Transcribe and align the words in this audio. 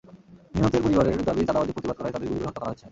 নিহতের 0.55 0.81
পরিবারের 0.85 1.15
দাবি 1.27 1.41
চাঁদাবাজির 1.47 1.75
প্রতিবাদ 1.75 1.95
করায় 1.97 2.13
তাঁদের 2.13 2.29
গুলি 2.29 2.37
করে 2.39 2.47
হত্যা 2.47 2.61
করা 2.61 2.69
হয়েছে। 2.69 2.79